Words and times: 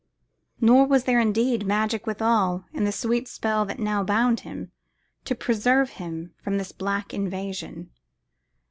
Nor 0.59 0.87
was 0.87 1.03
there 1.03 1.19
indeed 1.19 1.67
magic 1.67 2.07
withal, 2.07 2.65
in 2.73 2.85
the 2.85 2.91
sweet 2.91 3.27
spell 3.27 3.65
that 3.67 3.77
now 3.77 4.03
bound 4.03 4.39
him, 4.39 4.71
to 5.25 5.35
preserve 5.35 5.91
him, 5.91 6.33
from 6.41 6.57
this 6.57 6.71
black 6.71 7.13
invasion. 7.13 7.91